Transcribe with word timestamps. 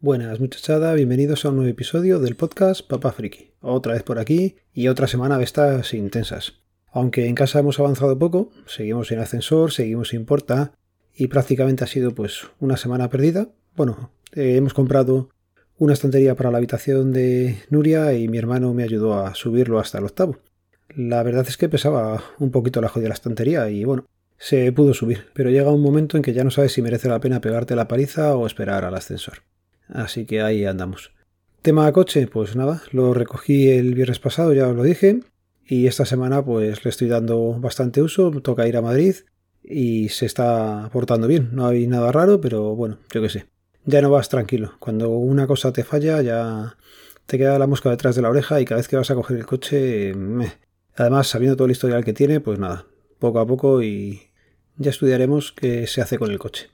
Buenas 0.00 0.38
muchachada, 0.38 0.94
bienvenidos 0.94 1.44
a 1.44 1.48
un 1.48 1.56
nuevo 1.56 1.72
episodio 1.72 2.20
del 2.20 2.36
podcast 2.36 2.86
Papá 2.86 3.10
Friki. 3.10 3.50
Otra 3.60 3.94
vez 3.94 4.04
por 4.04 4.20
aquí 4.20 4.54
y 4.72 4.86
otra 4.86 5.08
semana 5.08 5.38
de 5.38 5.42
estas 5.42 5.92
intensas. 5.92 6.52
Aunque 6.92 7.26
en 7.26 7.34
casa 7.34 7.58
hemos 7.58 7.80
avanzado 7.80 8.16
poco, 8.16 8.52
seguimos 8.64 9.10
en 9.10 9.18
ascensor, 9.18 9.72
seguimos 9.72 10.10
sin 10.10 10.24
porta 10.24 10.70
y 11.12 11.26
prácticamente 11.26 11.82
ha 11.82 11.88
sido 11.88 12.14
pues 12.14 12.46
una 12.60 12.76
semana 12.76 13.10
perdida. 13.10 13.48
Bueno, 13.74 14.12
eh, 14.36 14.54
hemos 14.54 14.72
comprado 14.72 15.30
una 15.78 15.94
estantería 15.94 16.36
para 16.36 16.52
la 16.52 16.58
habitación 16.58 17.12
de 17.12 17.58
Nuria 17.68 18.12
y 18.12 18.28
mi 18.28 18.38
hermano 18.38 18.72
me 18.74 18.84
ayudó 18.84 19.14
a 19.18 19.34
subirlo 19.34 19.80
hasta 19.80 19.98
el 19.98 20.04
octavo. 20.04 20.38
La 20.94 21.24
verdad 21.24 21.44
es 21.48 21.56
que 21.56 21.68
pesaba 21.68 22.22
un 22.38 22.52
poquito 22.52 22.80
la 22.80 22.88
jodida 22.88 23.12
estantería 23.12 23.68
y 23.68 23.82
bueno, 23.82 24.06
se 24.36 24.70
pudo 24.70 24.94
subir, 24.94 25.24
pero 25.34 25.50
llega 25.50 25.72
un 25.72 25.82
momento 25.82 26.16
en 26.16 26.22
que 26.22 26.34
ya 26.34 26.44
no 26.44 26.52
sabes 26.52 26.70
si 26.70 26.82
merece 26.82 27.08
la 27.08 27.18
pena 27.18 27.40
pegarte 27.40 27.74
la 27.74 27.88
paliza 27.88 28.36
o 28.36 28.46
esperar 28.46 28.84
al 28.84 28.94
ascensor. 28.94 29.42
Así 29.88 30.26
que 30.26 30.42
ahí 30.42 30.64
andamos. 30.64 31.12
Tema 31.62 31.90
coche, 31.92 32.28
pues 32.28 32.56
nada, 32.56 32.82
lo 32.92 33.14
recogí 33.14 33.68
el 33.70 33.94
viernes 33.94 34.20
pasado, 34.20 34.52
ya 34.52 34.68
os 34.68 34.76
lo 34.76 34.82
dije, 34.84 35.20
y 35.66 35.86
esta 35.86 36.06
semana 36.06 36.44
pues 36.44 36.84
le 36.84 36.88
estoy 36.88 37.08
dando 37.08 37.58
bastante 37.58 38.00
uso, 38.00 38.30
toca 38.42 38.68
ir 38.68 38.76
a 38.76 38.82
Madrid 38.82 39.16
y 39.62 40.08
se 40.08 40.24
está 40.24 40.88
portando 40.92 41.26
bien, 41.26 41.50
no 41.52 41.66
hay 41.66 41.86
nada 41.86 42.12
raro, 42.12 42.40
pero 42.40 42.74
bueno, 42.74 42.98
yo 43.12 43.20
qué 43.20 43.28
sé. 43.28 43.46
Ya 43.84 44.00
no 44.00 44.10
vas 44.10 44.28
tranquilo, 44.28 44.74
cuando 44.78 45.10
una 45.10 45.46
cosa 45.46 45.72
te 45.72 45.84
falla 45.84 46.22
ya 46.22 46.76
te 47.26 47.36
queda 47.36 47.58
la 47.58 47.66
mosca 47.66 47.90
detrás 47.90 48.16
de 48.16 48.22
la 48.22 48.30
oreja 48.30 48.60
y 48.60 48.64
cada 48.64 48.78
vez 48.78 48.88
que 48.88 48.96
vas 48.96 49.10
a 49.10 49.14
coger 49.14 49.36
el 49.36 49.46
coche, 49.46 50.14
además 50.96 51.26
sabiendo 51.26 51.56
todo 51.56 51.66
el 51.66 51.72
historial 51.72 52.04
que 52.04 52.14
tiene, 52.14 52.40
pues 52.40 52.58
nada, 52.58 52.86
poco 53.18 53.40
a 53.40 53.46
poco 53.46 53.82
y 53.82 54.22
ya 54.76 54.90
estudiaremos 54.90 55.52
qué 55.52 55.86
se 55.86 56.00
hace 56.00 56.18
con 56.18 56.30
el 56.30 56.38
coche. 56.38 56.70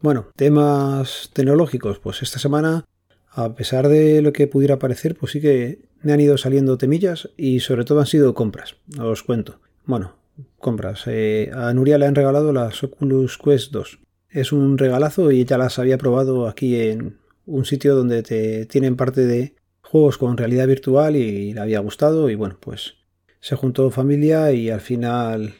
Bueno, 0.00 0.28
temas 0.36 1.30
tecnológicos, 1.32 1.98
pues 1.98 2.22
esta 2.22 2.38
semana, 2.38 2.84
a 3.30 3.54
pesar 3.54 3.88
de 3.88 4.22
lo 4.22 4.32
que 4.32 4.46
pudiera 4.46 4.78
parecer, 4.78 5.16
pues 5.16 5.32
sí 5.32 5.40
que 5.40 5.88
me 6.02 6.12
han 6.12 6.20
ido 6.20 6.36
saliendo 6.38 6.78
temillas 6.78 7.30
y 7.36 7.60
sobre 7.60 7.84
todo 7.84 8.00
han 8.00 8.06
sido 8.06 8.34
compras, 8.34 8.76
os 9.00 9.22
cuento. 9.22 9.60
Bueno, 9.84 10.16
compras. 10.58 11.04
Eh, 11.06 11.50
a 11.54 11.72
Nuria 11.72 11.98
le 11.98 12.06
han 12.06 12.14
regalado 12.14 12.52
las 12.52 12.82
Oculus 12.82 13.38
Quest 13.38 13.72
2. 13.72 14.00
Es 14.28 14.52
un 14.52 14.78
regalazo 14.78 15.32
y 15.32 15.44
ya 15.44 15.58
las 15.58 15.78
había 15.78 15.98
probado 15.98 16.46
aquí 16.46 16.80
en 16.80 17.18
un 17.46 17.64
sitio 17.64 17.94
donde 17.94 18.22
te 18.22 18.66
tienen 18.66 18.96
parte 18.96 19.24
de 19.24 19.54
juegos 19.80 20.18
con 20.18 20.36
realidad 20.36 20.66
virtual 20.66 21.16
y 21.16 21.54
le 21.54 21.60
había 21.60 21.80
gustado 21.80 22.28
y 22.28 22.34
bueno, 22.34 22.58
pues 22.60 22.94
se 23.40 23.56
juntó 23.56 23.90
familia 23.90 24.52
y 24.52 24.70
al 24.70 24.80
final 24.80 25.54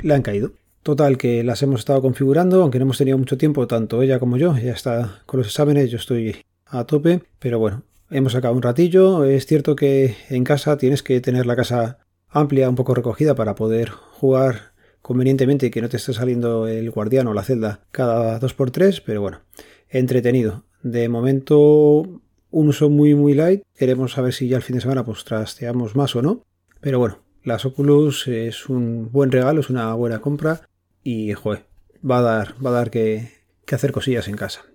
le 0.00 0.14
han 0.14 0.22
caído. 0.22 0.52
Total, 0.82 1.18
que 1.18 1.44
las 1.44 1.62
hemos 1.62 1.80
estado 1.80 2.00
configurando, 2.00 2.62
aunque 2.62 2.78
no 2.78 2.84
hemos 2.84 2.98
tenido 2.98 3.18
mucho 3.18 3.36
tiempo, 3.36 3.66
tanto 3.66 4.02
ella 4.02 4.18
como 4.18 4.36
yo. 4.36 4.56
Ya 4.56 4.72
está 4.72 5.22
con 5.26 5.38
los 5.38 5.48
exámenes, 5.48 5.90
yo 5.90 5.98
estoy 5.98 6.36
a 6.66 6.84
tope, 6.84 7.22
pero 7.38 7.58
bueno, 7.58 7.82
hemos 8.10 8.32
sacado 8.32 8.54
un 8.54 8.62
ratillo. 8.62 9.24
Es 9.24 9.46
cierto 9.46 9.76
que 9.76 10.16
en 10.30 10.44
casa 10.44 10.78
tienes 10.78 11.02
que 11.02 11.20
tener 11.20 11.46
la 11.46 11.56
casa 11.56 11.98
amplia, 12.28 12.68
un 12.68 12.76
poco 12.76 12.94
recogida 12.94 13.34
para 13.34 13.54
poder 13.54 13.90
jugar 13.90 14.72
convenientemente 15.02 15.66
y 15.66 15.70
que 15.70 15.82
no 15.82 15.88
te 15.88 15.96
esté 15.96 16.12
saliendo 16.12 16.66
el 16.66 16.90
guardián 16.90 17.26
o 17.26 17.34
la 17.34 17.42
celda 17.42 17.80
cada 17.90 18.38
2x3, 18.40 19.02
pero 19.04 19.20
bueno, 19.20 19.40
entretenido. 19.88 20.64
De 20.82 21.08
momento, 21.08 22.20
un 22.50 22.68
uso 22.68 22.88
muy 22.90 23.14
muy 23.14 23.34
light. 23.34 23.62
Queremos 23.74 24.12
saber 24.12 24.32
si 24.32 24.48
ya 24.48 24.56
el 24.56 24.62
fin 24.62 24.76
de 24.76 24.82
semana 24.82 25.04
pues 25.04 25.24
trasteamos 25.24 25.96
más 25.96 26.14
o 26.16 26.22
no. 26.22 26.42
Pero 26.80 26.98
bueno, 26.98 27.18
las 27.48 27.64
Oculus 27.64 28.28
es 28.28 28.68
un 28.68 29.10
buen 29.10 29.32
regalo, 29.32 29.60
es 29.60 29.70
una 29.70 29.94
buena 29.94 30.20
compra 30.20 30.68
y 31.02 31.32
joder, 31.32 31.64
va 32.08 32.18
a 32.18 32.22
dar, 32.22 32.54
va 32.64 32.70
a 32.70 32.74
dar 32.74 32.90
que, 32.90 33.32
hacer 33.72 33.90
cosillas 33.90 34.28
en 34.28 34.36
casa. 34.36 34.66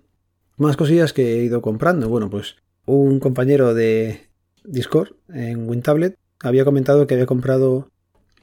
Más 0.58 0.76
cosillas 0.76 1.14
que 1.14 1.40
he 1.40 1.44
ido 1.44 1.62
comprando. 1.62 2.10
Bueno, 2.10 2.30
pues 2.30 2.58
un 2.86 3.20
compañero 3.20 3.74
de 3.74 4.28
Discord 4.64 5.14
en 5.30 5.70
WinTablet 5.70 6.18
había 6.42 6.66
comentado 6.66 7.08
que 7.08 7.14
había 7.14 7.26
comprado 7.26 7.88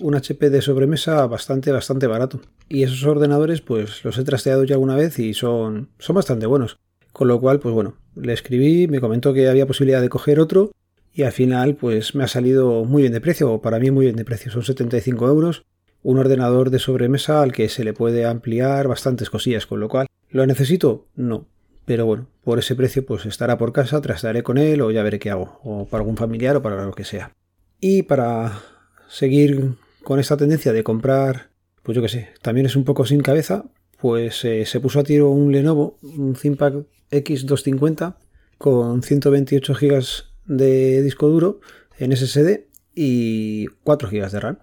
un 0.00 0.14
HP 0.14 0.48
de 0.48 0.62
sobremesa 0.62 1.26
bastante, 1.26 1.72
bastante 1.72 2.06
barato. 2.06 2.40
Y 2.69 2.84
esos 2.84 3.04
ordenadores, 3.04 3.60
pues 3.60 4.04
los 4.04 4.16
he 4.16 4.24
trasteado 4.24 4.64
ya 4.64 4.76
alguna 4.76 4.96
vez 4.96 5.19
y 5.19 5.34
son, 5.34 5.90
son 5.98 6.16
bastante 6.16 6.46
buenos. 6.46 6.78
Con 7.12 7.28
lo 7.28 7.40
cual, 7.40 7.58
pues 7.58 7.74
bueno, 7.74 7.96
le 8.14 8.32
escribí, 8.32 8.86
me 8.86 9.00
comentó 9.00 9.34
que 9.34 9.48
había 9.48 9.66
posibilidad 9.66 10.00
de 10.00 10.08
coger 10.08 10.38
otro 10.40 10.70
y 11.12 11.22
al 11.22 11.32
final, 11.32 11.76
pues 11.76 12.15
me 12.15 12.25
ha 12.25 12.28
salido 12.28 12.84
muy 12.84 13.03
bien 13.03 13.12
de 13.12 13.21
precio, 13.21 13.53
o 13.53 13.62
para 13.62 13.78
mí 13.78 13.91
muy 13.91 14.06
bien 14.06 14.16
de 14.16 14.25
precio, 14.25 14.50
son 14.50 14.62
75 14.62 15.28
euros 15.28 15.65
un 16.03 16.19
ordenador 16.19 16.71
de 16.71 16.78
sobremesa 16.78 17.43
al 17.43 17.53
que 17.53 17.69
se 17.69 17.84
le 17.84 17.93
puede 17.93 18.25
ampliar 18.25 18.88
bastantes 18.88 19.31
cosillas, 19.31 19.66
con 19.66 19.81
lo 19.81 19.88
cual, 19.88 20.06
¿lo 20.31 20.47
necesito? 20.47 21.09
No. 21.15 21.47
Pero 21.84 22.06
bueno, 22.06 22.28
por 22.44 22.59
ese 22.59 22.75
precio 22.75 23.04
pues 23.04 23.26
estará 23.26 23.59
por 23.59 23.72
casa, 23.72 24.00
trasladaré 24.00 24.43
con 24.43 24.59
él 24.59 24.81
o 24.81 24.91
ya 24.91 25.03
veré 25.03 25.19
qué 25.19 25.31
hago, 25.31 25.60
o 25.65 25.87
para 25.87 26.03
algún 26.03 26.16
familiar 26.16 26.56
o 26.56 26.62
para 26.62 26.84
lo 26.84 26.93
que 26.93 27.04
sea. 27.04 27.32
Y 27.81 28.03
para 28.03 28.60
seguir 29.09 29.75
con 30.04 30.20
esta 30.20 30.37
tendencia 30.37 30.72
de 30.72 30.84
comprar, 30.84 31.50
pues 31.82 31.97
yo 31.97 32.03
qué 32.03 32.09
sé, 32.09 32.28
también 32.43 32.66
es 32.66 32.76
un 32.76 32.84
poco 32.84 33.04
sin 33.04 33.20
cabeza, 33.22 33.65
pues 34.00 34.44
eh, 34.44 34.65
se 34.66 34.81
puso 34.81 35.00
a 35.00 35.04
tiro 35.04 35.31
un 35.31 35.53
Lenovo, 35.53 35.99
un 36.03 36.34
ThinkPad 36.34 36.84
X250 37.10 38.15
con 38.56 39.03
128 39.03 39.75
GB 39.75 40.29
de 40.50 41.00
disco 41.03 41.28
duro 41.28 41.61
en 41.99 42.15
SSD 42.16 42.66
y 42.94 43.66
4 43.84 44.11
GB 44.11 44.31
de 44.31 44.41
RAM. 44.41 44.59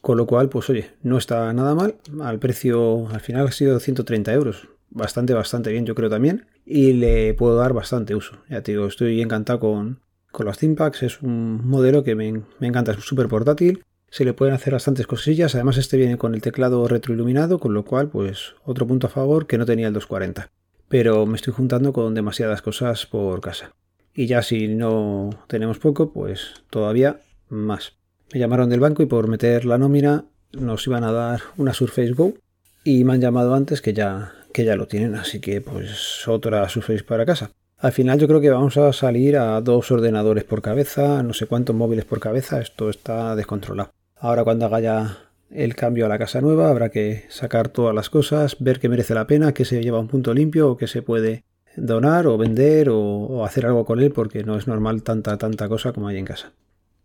Con 0.00 0.16
lo 0.16 0.26
cual, 0.26 0.48
pues 0.48 0.68
oye, 0.70 0.90
no 1.02 1.18
está 1.18 1.52
nada 1.52 1.74
mal. 1.74 1.96
Al 2.20 2.38
precio, 2.38 3.08
al 3.08 3.20
final 3.20 3.46
ha 3.46 3.52
sido 3.52 3.78
130 3.80 4.32
euros. 4.32 4.68
Bastante, 4.90 5.34
bastante 5.34 5.70
bien, 5.70 5.86
yo 5.86 5.94
creo 5.94 6.10
también. 6.10 6.46
Y 6.64 6.92
le 6.92 7.34
puedo 7.34 7.56
dar 7.56 7.72
bastante 7.72 8.14
uso. 8.14 8.38
Ya 8.48 8.62
te 8.62 8.72
digo, 8.72 8.86
estoy 8.86 9.20
encantado 9.20 9.60
con, 9.60 10.00
con 10.30 10.46
los 10.46 10.58
ThinkPads. 10.58 11.02
Es 11.02 11.22
un 11.22 11.66
modelo 11.66 12.04
que 12.04 12.14
me, 12.14 12.42
encanta, 12.60 12.92
es 12.92 13.04
súper 13.04 13.28
portátil. 13.28 13.82
Se 14.10 14.24
le 14.24 14.34
pueden 14.34 14.54
hacer 14.54 14.72
bastantes 14.72 15.06
cosillas. 15.06 15.54
Además, 15.54 15.76
este 15.78 15.96
viene 15.96 16.16
con 16.16 16.34
el 16.34 16.42
teclado 16.42 16.86
retroiluminado, 16.88 17.58
con 17.58 17.74
lo 17.74 17.84
cual, 17.84 18.08
pues, 18.08 18.54
otro 18.64 18.86
punto 18.86 19.08
a 19.08 19.10
favor 19.10 19.46
que 19.46 19.58
no 19.58 19.66
tenía 19.66 19.88
el 19.88 19.94
240. 19.94 20.50
Pero 20.88 21.26
me 21.26 21.36
estoy 21.36 21.52
juntando 21.52 21.92
con 21.92 22.14
demasiadas 22.14 22.62
cosas 22.62 23.04
por 23.06 23.40
casa. 23.40 23.74
Y 24.18 24.26
ya 24.26 24.42
si 24.42 24.66
no 24.66 25.30
tenemos 25.46 25.78
poco, 25.78 26.12
pues 26.12 26.64
todavía 26.70 27.20
más. 27.48 27.92
Me 28.32 28.40
llamaron 28.40 28.68
del 28.68 28.80
banco 28.80 29.00
y 29.04 29.06
por 29.06 29.28
meter 29.28 29.64
la 29.64 29.78
nómina 29.78 30.24
nos 30.50 30.84
iban 30.88 31.04
a 31.04 31.12
dar 31.12 31.42
una 31.56 31.72
Surface 31.72 32.14
Go 32.14 32.34
y 32.82 33.04
me 33.04 33.12
han 33.12 33.20
llamado 33.20 33.54
antes 33.54 33.80
que 33.80 33.92
ya, 33.92 34.32
que 34.52 34.64
ya 34.64 34.74
lo 34.74 34.88
tienen, 34.88 35.14
así 35.14 35.38
que 35.38 35.60
pues 35.60 36.26
otra 36.26 36.68
Surface 36.68 37.04
para 37.04 37.24
casa. 37.24 37.52
Al 37.76 37.92
final 37.92 38.18
yo 38.18 38.26
creo 38.26 38.40
que 38.40 38.50
vamos 38.50 38.76
a 38.76 38.92
salir 38.92 39.36
a 39.36 39.60
dos 39.60 39.88
ordenadores 39.92 40.42
por 40.42 40.62
cabeza, 40.62 41.22
no 41.22 41.32
sé 41.32 41.46
cuántos 41.46 41.76
móviles 41.76 42.04
por 42.04 42.18
cabeza, 42.18 42.60
esto 42.60 42.90
está 42.90 43.36
descontrolado. 43.36 43.92
Ahora 44.16 44.42
cuando 44.42 44.66
haga 44.66 44.80
ya 44.80 45.18
el 45.52 45.76
cambio 45.76 46.06
a 46.06 46.08
la 46.08 46.18
casa 46.18 46.40
nueva 46.40 46.70
habrá 46.70 46.88
que 46.88 47.22
sacar 47.28 47.68
todas 47.68 47.94
las 47.94 48.10
cosas, 48.10 48.56
ver 48.58 48.80
qué 48.80 48.88
merece 48.88 49.14
la 49.14 49.28
pena, 49.28 49.54
qué 49.54 49.64
se 49.64 49.80
lleva 49.80 49.98
a 49.98 50.00
un 50.00 50.08
punto 50.08 50.34
limpio 50.34 50.70
o 50.70 50.76
qué 50.76 50.88
se 50.88 51.02
puede 51.02 51.44
donar 51.76 52.26
o 52.26 52.38
vender 52.38 52.88
o, 52.90 53.44
hacer 53.44 53.66
algo 53.66 53.84
con 53.84 54.00
él 54.00 54.10
porque 54.12 54.44
no 54.44 54.56
es 54.56 54.66
normal 54.66 55.02
tanta 55.02 55.38
tanta 55.38 55.68
cosa 55.68 55.92
como 55.92 56.08
hay 56.08 56.18
en 56.18 56.24
casa 56.24 56.52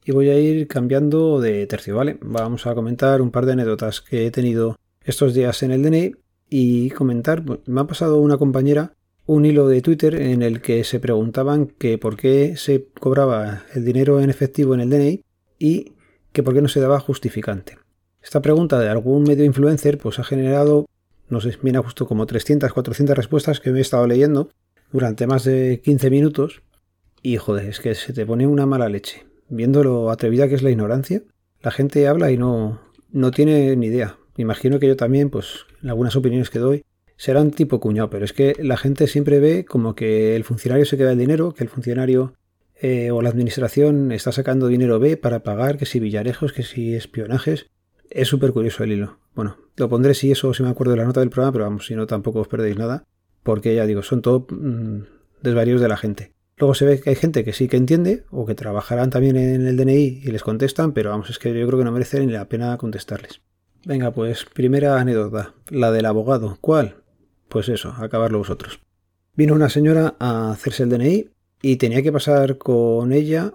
y 0.06 0.12
voy 0.12 0.30
a 0.30 0.38
ir 0.38 0.68
cambiando 0.68 1.40
de 1.40 1.66
tercio, 1.66 1.96
¿vale? 1.96 2.18
Vamos 2.22 2.68
a 2.68 2.76
comentar 2.76 3.22
un 3.22 3.32
par 3.32 3.46
de 3.46 3.54
anécdotas 3.54 4.02
que 4.02 4.26
he 4.26 4.32
tenido 4.32 4.78
estos 5.04 5.34
días 5.34 5.64
en 5.64 5.72
el 5.72 5.82
DNI 5.82 6.16
y 6.50 6.90
comentar, 6.92 7.44
me 7.66 7.82
ha 7.82 7.86
pasado 7.86 8.20
una 8.20 8.38
compañera 8.38 8.94
un 9.26 9.46
hilo 9.46 9.68
de 9.68 9.82
Twitter 9.82 10.16
en 10.16 10.42
el 10.42 10.62
que 10.62 10.84
se 10.84 11.00
preguntaban 11.00 11.68
que 11.68 11.98
por 11.98 12.18
qué 12.18 12.58
se 12.58 12.88
cobraba 13.00 13.64
el 13.74 13.86
dinero 13.86 14.20
en 14.20 14.30
efectivo 14.30 14.74
en 14.74 14.82
el 14.82 14.90
DNI 14.90 15.24
y 15.60 15.94
que 16.34 16.44
por 16.44 16.54
qué 16.54 16.62
no 16.62 16.68
se 16.68 16.82
daba 16.82 17.00
justificante. 17.00 17.78
Esta 18.22 18.42
pregunta 18.42 18.80
de 18.80 18.90
algún 18.90 19.24
medio 19.24 19.46
influencer 19.46 19.98
pues 19.98 20.20
ha 20.20 20.24
generado, 20.24 20.88
no 21.34 21.42
sé, 21.42 21.58
viene 21.62 21.80
justo 21.80 22.08
como 22.08 22.26
300, 22.26 22.72
400 22.72 23.18
respuestas 23.18 23.60
que 23.60 23.72
me 23.72 23.80
he 23.80 23.82
estado 23.82 24.08
leyendo 24.08 24.50
durante 24.92 25.28
más 25.28 25.44
de 25.44 25.82
15 25.84 26.10
minutos 26.10 26.62
y 27.22 27.38
joder, 27.38 27.66
es 27.66 27.80
que 27.80 27.96
se 27.96 28.14
te 28.14 28.26
pone 28.26 28.48
una 28.48 28.66
mala 28.66 28.88
leche 28.88 29.26
viendo 29.50 29.84
lo 29.84 30.10
atrevida 30.10 30.48
que 30.48 30.56
es 30.56 30.64
la 30.64 30.72
ignorancia, 30.72 31.24
la 31.62 31.72
gente 31.72 32.08
habla 32.08 32.32
y 32.32 32.38
no, 32.38 32.82
no 33.12 33.32
tiene 33.32 33.76
ni 33.76 33.88
idea. 33.88 34.18
imagino 34.38 34.80
que 34.80 34.88
yo 34.88 34.96
también, 34.96 35.30
pues, 35.30 35.66
en 35.82 35.90
algunas 35.90 36.16
opiniones 36.16 36.50
que 36.50 36.60
doy, 36.60 36.84
serán 37.16 37.52
tipo 37.52 37.80
cuñado, 37.80 38.10
pero 38.10 38.26
es 38.26 38.34
que 38.34 38.56
la 38.60 38.78
gente 38.78 39.08
siempre 39.08 39.40
ve 39.40 39.66
como 39.66 39.96
que 39.96 40.36
el 40.36 40.44
funcionario 40.44 40.86
se 40.86 40.98
queda 40.98 41.12
el 41.12 41.20
dinero, 41.20 41.54
que 41.54 41.64
el 41.64 41.70
funcionario 41.70 42.34
eh, 42.82 43.12
o 43.12 43.22
la 43.22 43.30
administración 43.30 44.12
está 44.12 44.32
sacando 44.32 44.68
dinero 44.68 45.00
B 45.00 45.16
para 45.16 45.44
pagar, 45.44 45.78
que 45.78 45.86
si 45.86 46.00
villarejos, 46.00 46.52
que 46.52 46.64
si 46.64 46.96
espionajes. 46.96 47.68
Es 48.14 48.28
súper 48.28 48.54
curioso 48.54 48.84
el 48.84 48.92
hilo. 48.92 49.18
Bueno, 49.34 49.58
lo 49.76 49.90
pondré 49.90 50.14
si 50.14 50.32
eso, 50.32 50.54
si 50.54 50.62
me 50.62 50.70
acuerdo 50.70 50.92
de 50.92 51.00
la 51.00 51.06
nota 51.06 51.20
del 51.20 51.32
programa, 51.32 51.52
pero 51.52 51.64
vamos, 51.64 51.88
si 51.88 51.96
no 51.96 52.06
tampoco 52.06 52.42
os 52.42 52.48
perdéis 52.48 52.78
nada, 52.78 53.06
porque 53.42 53.74
ya 53.74 53.88
digo, 53.88 54.04
son 54.04 54.22
todo 54.22 54.46
mm, 54.52 55.02
desvaríos 55.42 55.82
de 55.82 55.88
la 55.88 55.98
gente. 55.98 56.32
Luego 56.58 56.76
se 56.76 56.86
ve 56.86 57.02
que 57.02 57.10
hay 57.10 57.16
gente 57.16 57.44
que 57.44 57.54
sí 57.54 57.68
que 57.68 57.78
entiende 57.78 58.26
o 58.30 58.46
que 58.46 58.54
trabajarán 58.54 59.10
también 59.10 59.36
en 59.36 59.66
el 59.66 59.78
DNI 59.78 60.22
y 60.24 60.32
les 60.32 60.44
contestan, 60.44 60.94
pero 60.94 61.10
vamos, 61.10 61.32
es 61.32 61.40
que 61.40 61.58
yo 61.58 61.66
creo 61.66 61.80
que 61.80 61.86
no 61.86 61.92
merece 61.92 62.24
ni 62.24 62.32
la 62.32 62.48
pena 62.48 62.78
contestarles. 62.78 63.42
Venga, 63.84 64.12
pues 64.12 64.46
primera 64.46 65.00
anécdota, 65.00 65.56
la 65.72 65.92
del 65.92 66.06
abogado. 66.06 66.60
¿Cuál? 66.62 66.98
Pues 67.50 67.68
eso, 67.68 67.96
acabarlo 67.98 68.38
vosotros. 68.38 68.80
Vino 69.36 69.56
una 69.56 69.70
señora 69.70 70.16
a 70.20 70.52
hacerse 70.52 70.84
el 70.84 70.90
DNI 70.90 71.32
y 71.64 71.78
tenía 71.78 72.04
que 72.04 72.12
pasar 72.12 72.60
con 72.60 73.12
ella 73.12 73.54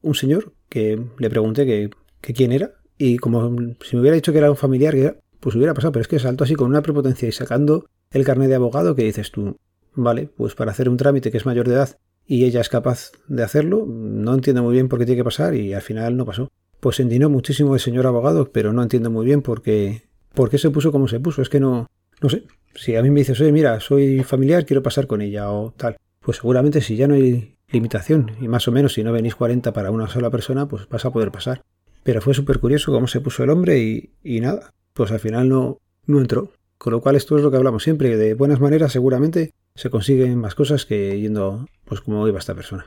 un 0.00 0.14
señor 0.14 0.52
que 0.68 1.04
le 1.18 1.28
pregunté 1.28 1.66
que, 1.66 1.90
quién 2.32 2.52
era 2.52 2.75
y 2.98 3.18
como 3.18 3.74
si 3.82 3.96
me 3.96 4.00
hubiera 4.00 4.14
dicho 4.14 4.32
que 4.32 4.38
era 4.38 4.50
un 4.50 4.56
familiar, 4.56 5.20
pues 5.40 5.54
hubiera 5.54 5.74
pasado, 5.74 5.92
pero 5.92 6.02
es 6.02 6.08
que 6.08 6.18
saltó 6.18 6.44
así 6.44 6.54
con 6.54 6.68
una 6.68 6.82
prepotencia 6.82 7.28
y 7.28 7.32
sacando 7.32 7.86
el 8.10 8.24
carnet 8.24 8.48
de 8.48 8.54
abogado 8.54 8.94
que 8.94 9.04
dices 9.04 9.30
tú, 9.30 9.56
vale, 9.94 10.28
pues 10.36 10.54
para 10.54 10.70
hacer 10.70 10.88
un 10.88 10.96
trámite 10.96 11.30
que 11.30 11.36
es 11.36 11.46
mayor 11.46 11.68
de 11.68 11.74
edad 11.74 11.98
y 12.26 12.44
ella 12.44 12.60
es 12.60 12.68
capaz 12.68 13.12
de 13.28 13.42
hacerlo, 13.42 13.86
no 13.86 14.34
entiendo 14.34 14.62
muy 14.62 14.74
bien 14.74 14.88
por 14.88 14.98
qué 14.98 15.06
tiene 15.06 15.20
que 15.20 15.24
pasar 15.24 15.54
y 15.54 15.74
al 15.74 15.82
final 15.82 16.16
no 16.16 16.24
pasó. 16.24 16.50
Pues 16.80 16.96
se 16.96 17.02
indignó 17.02 17.30
muchísimo 17.30 17.74
el 17.74 17.80
señor 17.80 18.06
abogado, 18.06 18.50
pero 18.52 18.72
no 18.72 18.82
entiendo 18.82 19.10
muy 19.10 19.24
bien 19.24 19.42
por 19.42 19.62
qué, 19.62 20.02
por 20.34 20.50
qué 20.50 20.58
se 20.58 20.70
puso 20.70 20.92
como 20.92 21.08
se 21.08 21.20
puso. 21.20 21.40
Es 21.40 21.48
que 21.48 21.60
no, 21.60 21.86
no 22.20 22.28
sé. 22.28 22.44
Si 22.74 22.94
a 22.96 23.02
mí 23.02 23.10
me 23.10 23.20
dices, 23.20 23.40
oye, 23.40 23.52
mira, 23.52 23.80
soy 23.80 24.22
familiar, 24.22 24.66
quiero 24.66 24.82
pasar 24.82 25.06
con 25.06 25.22
ella 25.22 25.50
o 25.50 25.72
tal, 25.76 25.96
pues 26.20 26.38
seguramente 26.38 26.80
si 26.80 26.96
ya 26.96 27.08
no 27.08 27.14
hay 27.14 27.56
limitación 27.68 28.32
y 28.40 28.48
más 28.48 28.68
o 28.68 28.72
menos 28.72 28.92
si 28.92 29.02
no 29.02 29.12
venís 29.12 29.34
40 29.34 29.72
para 29.72 29.90
una 29.90 30.08
sola 30.08 30.30
persona, 30.30 30.68
pues 30.68 30.88
vas 30.88 31.04
a 31.04 31.10
poder 31.10 31.30
pasar. 31.30 31.62
Pero 32.06 32.20
fue 32.20 32.34
súper 32.34 32.60
curioso 32.60 32.92
cómo 32.92 33.08
se 33.08 33.20
puso 33.20 33.42
el 33.42 33.50
hombre 33.50 33.80
y, 34.22 34.40
nada, 34.40 34.72
pues 34.92 35.10
al 35.10 35.18
final 35.18 35.48
no, 35.48 35.80
no 36.06 36.20
entró. 36.20 36.52
Con 36.78 36.92
lo 36.92 37.00
cual 37.00 37.16
esto 37.16 37.36
es 37.36 37.42
lo 37.42 37.50
que 37.50 37.56
hablamos 37.56 37.82
siempre, 37.82 38.16
de 38.16 38.34
buenas 38.34 38.60
maneras 38.60 38.92
seguramente 38.92 39.50
se 39.74 39.90
consiguen 39.90 40.38
más 40.38 40.54
cosas 40.54 40.86
que 40.86 41.20
yendo 41.20 41.66
pues 41.84 42.00
como 42.02 42.28
iba 42.28 42.38
esta 42.38 42.54
persona. 42.54 42.86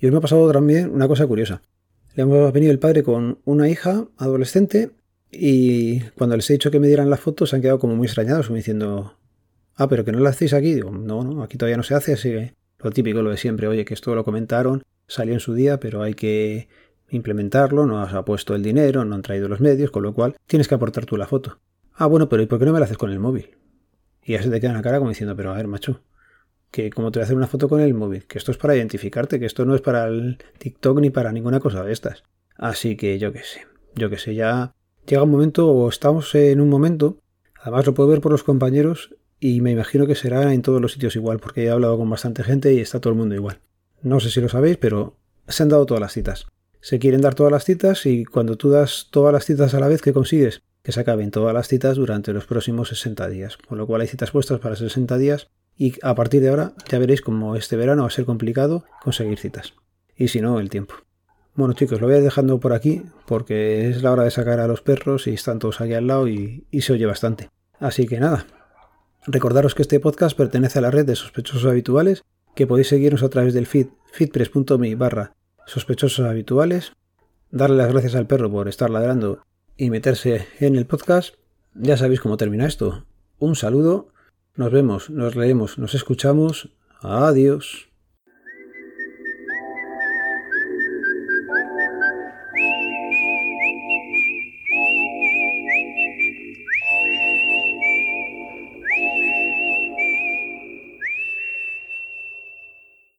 Y 0.00 0.06
hoy 0.06 0.12
me 0.12 0.18
ha 0.18 0.20
pasado 0.22 0.50
también 0.50 0.90
una 0.90 1.06
cosa 1.06 1.26
curiosa. 1.26 1.60
Le 2.14 2.22
hemos 2.22 2.50
venido 2.50 2.72
el 2.72 2.78
padre 2.78 3.02
con 3.02 3.40
una 3.44 3.68
hija 3.68 4.06
adolescente 4.16 4.92
y 5.30 6.00
cuando 6.16 6.34
les 6.36 6.48
he 6.48 6.54
dicho 6.54 6.70
que 6.70 6.80
me 6.80 6.86
dieran 6.88 7.10
la 7.10 7.18
foto 7.18 7.44
se 7.44 7.56
han 7.56 7.62
quedado 7.62 7.78
como 7.78 7.94
muy 7.94 8.06
extrañados, 8.06 8.46
como 8.46 8.56
diciendo, 8.56 9.18
ah, 9.74 9.86
pero 9.86 10.02
que 10.02 10.12
no 10.12 10.20
la 10.20 10.30
hacéis 10.30 10.54
aquí. 10.54 10.72
Digo, 10.72 10.92
no, 10.92 11.22
no, 11.22 11.42
aquí 11.42 11.58
todavía 11.58 11.76
no 11.76 11.82
se 11.82 11.94
hace, 11.94 12.14
así 12.14 12.30
que 12.30 12.54
lo 12.78 12.90
típico, 12.90 13.20
lo 13.20 13.28
de 13.28 13.36
siempre, 13.36 13.68
oye, 13.68 13.84
que 13.84 13.92
esto 13.92 14.14
lo 14.14 14.24
comentaron, 14.24 14.82
salió 15.08 15.34
en 15.34 15.40
su 15.40 15.52
día, 15.52 15.78
pero 15.78 16.02
hay 16.02 16.14
que 16.14 16.68
implementarlo, 17.10 17.86
no 17.86 18.00
has 18.00 18.24
puesto 18.24 18.54
el 18.54 18.62
dinero, 18.62 19.04
no 19.04 19.14
han 19.14 19.22
traído 19.22 19.48
los 19.48 19.60
medios, 19.60 19.90
con 19.90 20.02
lo 20.02 20.14
cual 20.14 20.36
tienes 20.46 20.68
que 20.68 20.74
aportar 20.74 21.06
tú 21.06 21.16
la 21.16 21.26
foto. 21.26 21.58
Ah, 21.94 22.06
bueno, 22.06 22.28
pero 22.28 22.42
¿y 22.42 22.46
por 22.46 22.58
qué 22.58 22.66
no 22.66 22.72
me 22.72 22.78
la 22.78 22.84
haces 22.84 22.98
con 22.98 23.10
el 23.10 23.18
móvil? 23.18 23.56
Y 24.22 24.32
ya 24.32 24.42
se 24.42 24.50
te 24.50 24.60
queda 24.60 24.70
en 24.70 24.76
la 24.76 24.82
cara 24.82 24.98
como 24.98 25.10
diciendo, 25.10 25.36
pero 25.36 25.52
a 25.52 25.56
ver, 25.56 25.66
macho, 25.66 26.02
que 26.70 26.90
como 26.90 27.10
te 27.10 27.18
voy 27.18 27.22
a 27.22 27.24
hacer 27.24 27.36
una 27.36 27.46
foto 27.46 27.68
con 27.68 27.80
el 27.80 27.94
móvil, 27.94 28.26
que 28.26 28.38
esto 28.38 28.50
es 28.50 28.58
para 28.58 28.76
identificarte, 28.76 29.38
que 29.38 29.46
esto 29.46 29.64
no 29.64 29.74
es 29.74 29.80
para 29.80 30.06
el 30.08 30.38
TikTok 30.58 31.00
ni 31.00 31.10
para 31.10 31.32
ninguna 31.32 31.60
cosa 31.60 31.82
de 31.84 31.92
estas. 31.92 32.24
Así 32.56 32.96
que 32.96 33.18
yo 33.18 33.32
qué 33.32 33.42
sé, 33.44 33.66
yo 33.94 34.10
qué 34.10 34.18
sé, 34.18 34.34
ya 34.34 34.74
llega 35.06 35.22
un 35.22 35.30
momento 35.30 35.68
o 35.68 35.88
estamos 35.88 36.34
en 36.34 36.60
un 36.60 36.68
momento, 36.68 37.18
además 37.60 37.86
lo 37.86 37.94
puedo 37.94 38.08
ver 38.08 38.20
por 38.20 38.32
los 38.32 38.42
compañeros 38.42 39.14
y 39.38 39.60
me 39.60 39.70
imagino 39.70 40.06
que 40.06 40.14
será 40.14 40.52
en 40.52 40.62
todos 40.62 40.80
los 40.80 40.92
sitios 40.92 41.16
igual, 41.16 41.38
porque 41.38 41.64
he 41.64 41.70
hablado 41.70 41.96
con 41.96 42.10
bastante 42.10 42.42
gente 42.42 42.72
y 42.72 42.80
está 42.80 43.00
todo 43.00 43.12
el 43.12 43.18
mundo 43.18 43.34
igual. 43.34 43.60
No 44.02 44.20
sé 44.20 44.30
si 44.30 44.40
lo 44.40 44.48
sabéis, 44.48 44.76
pero 44.76 45.16
se 45.48 45.62
han 45.62 45.68
dado 45.68 45.86
todas 45.86 46.00
las 46.00 46.12
citas. 46.12 46.46
Se 46.86 47.00
quieren 47.00 47.20
dar 47.20 47.34
todas 47.34 47.50
las 47.50 47.64
citas 47.64 48.06
y 48.06 48.24
cuando 48.24 48.54
tú 48.54 48.70
das 48.70 49.08
todas 49.10 49.32
las 49.32 49.44
citas 49.44 49.74
a 49.74 49.80
la 49.80 49.88
vez, 49.88 50.02
¿qué 50.02 50.12
consigues? 50.12 50.62
Que 50.84 50.92
se 50.92 51.00
acaben 51.00 51.32
todas 51.32 51.52
las 51.52 51.66
citas 51.66 51.96
durante 51.96 52.32
los 52.32 52.46
próximos 52.46 52.90
60 52.90 53.28
días. 53.28 53.56
Con 53.56 53.78
lo 53.78 53.88
cual 53.88 54.02
hay 54.02 54.06
citas 54.06 54.30
puestas 54.30 54.60
para 54.60 54.76
60 54.76 55.18
días 55.18 55.48
y 55.76 55.94
a 56.02 56.14
partir 56.14 56.42
de 56.42 56.50
ahora 56.50 56.74
ya 56.88 57.00
veréis 57.00 57.22
como 57.22 57.56
este 57.56 57.74
verano 57.74 58.02
va 58.02 58.06
a 58.06 58.12
ser 58.12 58.24
complicado 58.24 58.84
conseguir 59.02 59.40
citas. 59.40 59.74
Y 60.14 60.28
si 60.28 60.40
no, 60.40 60.60
el 60.60 60.70
tiempo. 60.70 60.94
Bueno 61.56 61.74
chicos, 61.74 62.00
lo 62.00 62.06
voy 62.06 62.14
a 62.14 62.20
dejando 62.20 62.60
por 62.60 62.72
aquí 62.72 63.02
porque 63.26 63.90
es 63.90 64.04
la 64.04 64.12
hora 64.12 64.22
de 64.22 64.30
sacar 64.30 64.60
a 64.60 64.68
los 64.68 64.80
perros 64.80 65.26
y 65.26 65.34
están 65.34 65.58
todos 65.58 65.80
aquí 65.80 65.94
al 65.94 66.06
lado 66.06 66.28
y, 66.28 66.68
y 66.70 66.82
se 66.82 66.92
oye 66.92 67.06
bastante. 67.06 67.50
Así 67.80 68.06
que 68.06 68.20
nada, 68.20 68.46
recordaros 69.26 69.74
que 69.74 69.82
este 69.82 69.98
podcast 69.98 70.36
pertenece 70.36 70.78
a 70.78 70.82
la 70.82 70.92
red 70.92 71.04
de 71.04 71.16
sospechosos 71.16 71.64
habituales, 71.64 72.22
que 72.54 72.68
podéis 72.68 72.86
seguirnos 72.86 73.24
a 73.24 73.28
través 73.28 73.54
del 73.54 73.66
feed 73.66 73.88
feedpress.me 74.12 74.94
barra 74.94 75.35
sospechosos 75.66 76.26
habituales, 76.26 76.92
darle 77.50 77.76
las 77.76 77.92
gracias 77.92 78.14
al 78.14 78.26
perro 78.26 78.50
por 78.50 78.68
estar 78.68 78.90
ladrando 78.90 79.42
y 79.76 79.90
meterse 79.90 80.46
en 80.60 80.76
el 80.76 80.86
podcast. 80.86 81.34
Ya 81.74 81.96
sabéis 81.96 82.20
cómo 82.20 82.38
termina 82.38 82.66
esto. 82.66 83.04
Un 83.38 83.54
saludo 83.54 84.08
nos 84.56 84.72
vemos, 84.72 85.10
nos 85.10 85.36
leemos, 85.36 85.76
nos 85.78 85.94
escuchamos. 85.94 86.70
Adiós. 87.02 87.90